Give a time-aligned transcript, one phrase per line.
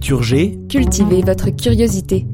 [0.00, 0.58] Culture G.
[0.70, 2.24] Cultivez votre curiosité.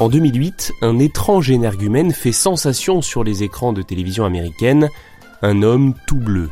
[0.00, 4.88] En 2008, un étrange énergumène fait sensation sur les écrans de télévision américaine,
[5.42, 6.50] un homme tout bleu.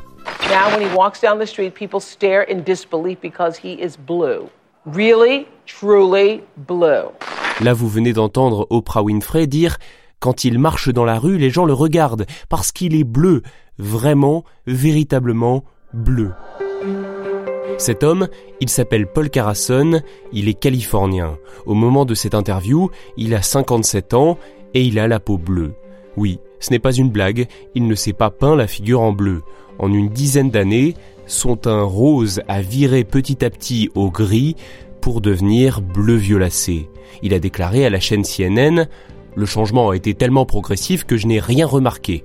[0.49, 4.47] Now, when he walks down the street, people stare in disbelief because he is blue.
[4.87, 7.09] Really, truly blue.
[7.61, 9.79] Là, vous venez d'entendre Oprah Winfrey dire
[10.21, 13.43] Quand il marche dans la rue, les gens le regardent parce qu'il est bleu,
[13.79, 16.33] vraiment, véritablement bleu.
[17.79, 18.29] Cet homme,
[18.61, 21.39] il s'appelle Paul Carasson, il est californien.
[21.67, 24.39] Au moment de cette interview, il a 57 ans
[24.75, 25.75] et il a la peau bleue.
[26.17, 29.43] Oui, ce n'est pas une blague, il ne s'est pas peint la figure en bleu.
[29.79, 30.95] En une dizaine d'années,
[31.27, 34.57] son teint rose a viré petit à petit au gris
[35.01, 36.89] pour devenir bleu violacé.
[37.23, 38.87] Il a déclaré à la chaîne CNN
[39.37, 42.25] Le changement a été tellement progressif que je n'ai rien remarqué.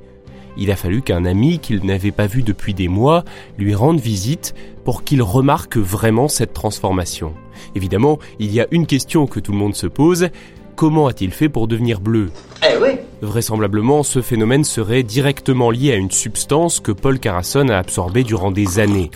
[0.58, 3.24] Il a fallu qu'un ami qu'il n'avait pas vu depuis des mois
[3.58, 7.34] lui rende visite pour qu'il remarque vraiment cette transformation.
[7.76, 10.30] Évidemment, il y a une question que tout le monde se pose.
[10.76, 12.32] Comment a-t-il fait pour devenir bleu?
[12.64, 12.90] Eh oui
[13.22, 18.52] Vraisemblablement, ce phénomène serait directement lié à une substance que Paul Carasson a absorbée durant
[18.52, 19.12] des années,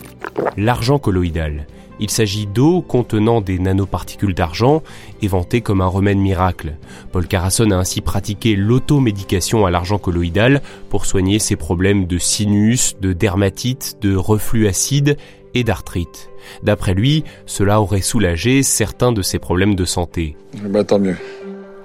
[0.55, 1.67] l'argent colloïdal.
[1.99, 4.83] Il s'agit d'eau contenant des nanoparticules d'argent,
[5.21, 6.75] éventées comme un remède miracle.
[7.11, 12.95] Paul Carasson a ainsi pratiqué l'automédication à l'argent colloïdal pour soigner ses problèmes de sinus,
[13.01, 15.17] de dermatite, de reflux acide
[15.53, 16.29] et d'arthrite.
[16.63, 20.35] D'après lui, cela aurait soulagé certains de ses problèmes de santé.
[20.69, 21.17] Bah tant mieux.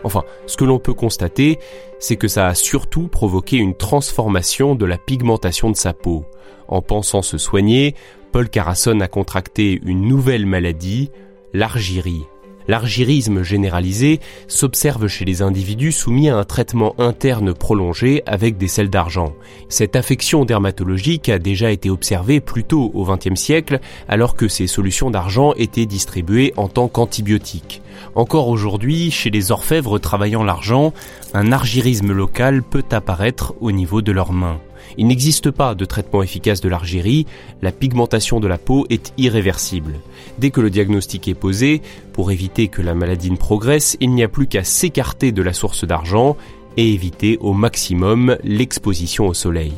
[0.04, 1.58] Enfin, ce que l'on peut constater,
[1.98, 6.24] c'est que ça a surtout provoqué une transformation de la pigmentation de sa peau.
[6.68, 7.94] En pensant se soigner,
[8.32, 11.10] Paul Carasson a contracté une nouvelle maladie,
[11.52, 12.24] l'argyrie.
[12.68, 18.90] L'argyrisme généralisé s'observe chez les individus soumis à un traitement interne prolongé avec des sels
[18.90, 19.32] d'argent.
[19.68, 24.66] Cette affection dermatologique a déjà été observée plus tôt au XXe siècle alors que ces
[24.66, 27.82] solutions d'argent étaient distribuées en tant qu'antibiotiques.
[28.14, 30.92] Encore aujourd'hui, chez les orfèvres travaillant l'argent,
[31.34, 34.60] un argyrisme local peut apparaître au niveau de leurs mains.
[34.98, 37.26] Il n'existe pas de traitement efficace de l'argyrie,
[37.62, 39.94] la pigmentation de la peau est irréversible.
[40.38, 41.82] Dès que le diagnostic est posé,
[42.12, 45.53] pour éviter que la maladie ne progresse, il n'y a plus qu'à s'écarter de la
[45.53, 46.37] source d'argent
[46.76, 49.72] et éviter au maximum l'exposition au soleil.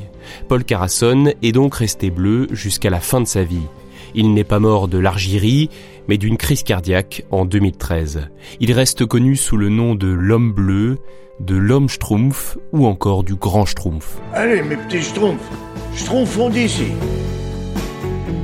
[0.49, 3.67] Paul Carasson est donc resté bleu jusqu'à la fin de sa vie.
[4.15, 5.71] Il n'est pas mort de l'argyrie,
[6.09, 8.29] mais d'une crise cardiaque en 2013.
[8.61, 10.99] Il reste connu sous le nom de l'homme bleu,
[11.41, 14.19] de l'homme schtroumpf ou encore du grand schtroumpf.
[14.33, 15.51] Allez, mes petits schtroumpfs,
[15.97, 16.87] schtroumpfons d'ici.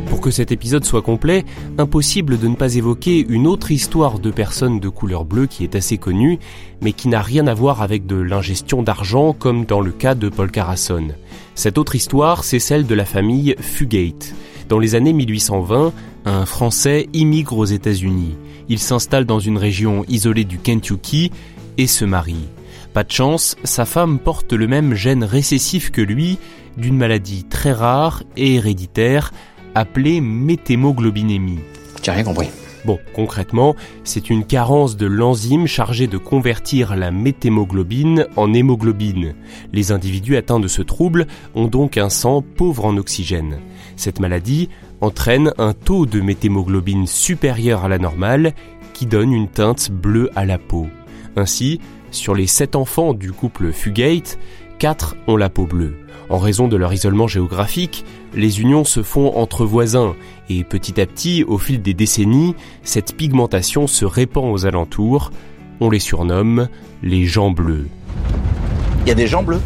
[0.08, 1.44] Pour que cet épisode soit complet,
[1.78, 5.76] impossible de ne pas évoquer une autre histoire de personnes de couleur bleue qui est
[5.76, 6.40] assez connue,
[6.82, 10.28] mais qui n'a rien à voir avec de l'ingestion d'argent comme dans le cas de
[10.28, 11.08] Paul Carasson.
[11.54, 14.34] Cette autre histoire, c'est celle de la famille Fugate.
[14.70, 15.92] Dans les années 1820,
[16.26, 18.36] un Français immigre aux États-Unis.
[18.68, 21.32] Il s'installe dans une région isolée du Kentucky
[21.76, 22.46] et se marie.
[22.94, 26.38] Pas de chance, sa femme porte le même gène récessif que lui,
[26.76, 29.32] d'une maladie très rare et héréditaire,
[29.74, 31.58] appelée méthémoglobinémie.
[32.00, 32.50] J'ai rien compris.
[32.84, 39.34] Bon, concrètement, c'est une carence de l'enzyme chargée de convertir la méthémoglobine en hémoglobine.
[39.72, 43.58] Les individus atteints de ce trouble ont donc un sang pauvre en oxygène.
[43.96, 44.70] Cette maladie
[45.02, 48.54] entraîne un taux de méthémoglobine supérieur à la normale
[48.94, 50.86] qui donne une teinte bleue à la peau.
[51.36, 51.80] Ainsi,
[52.10, 54.38] sur les 7 enfants du couple Fugate,
[54.80, 55.94] 4 ont la peau bleue.
[56.30, 58.02] En raison de leur isolement géographique,
[58.34, 60.16] les unions se font entre voisins
[60.48, 65.32] et petit à petit, au fil des décennies, cette pigmentation se répand aux alentours.
[65.80, 66.68] On les surnomme
[67.02, 67.88] les gens bleus.
[69.02, 69.60] Il y a des gens bleus?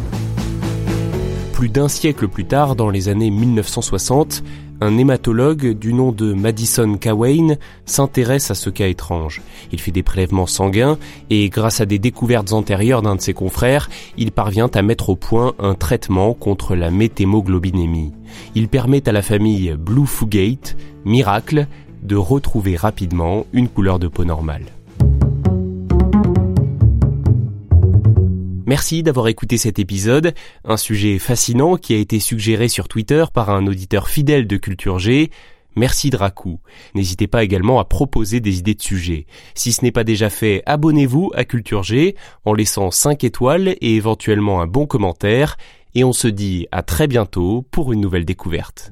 [1.53, 4.43] Plus d'un siècle plus tard, dans les années 1960,
[4.81, 7.55] un hématologue du nom de Madison Cawain
[7.85, 9.41] s'intéresse à ce cas étrange.
[9.71, 10.97] Il fait des prélèvements sanguins
[11.29, 15.15] et grâce à des découvertes antérieures d'un de ses confrères, il parvient à mettre au
[15.15, 18.13] point un traitement contre la méthémoglobinémie.
[18.53, 20.75] Il permet à la famille Blue Fugate,
[21.05, 21.67] miracle,
[22.03, 24.74] de retrouver rapidement une couleur de peau normale.
[28.67, 30.33] Merci d'avoir écouté cet épisode,
[30.63, 34.97] un sujet fascinant qui a été suggéré sur Twitter par un auditeur fidèle de Culture
[34.97, 35.29] G.
[35.75, 36.59] Merci Dracou.
[36.95, 39.27] N'hésitez pas également à proposer des idées de sujets.
[39.53, 43.95] Si ce n'est pas déjà fait, abonnez-vous à Culture G en laissant 5 étoiles et
[43.95, 45.57] éventuellement un bon commentaire.
[45.93, 48.91] Et on se dit à très bientôt pour une nouvelle découverte.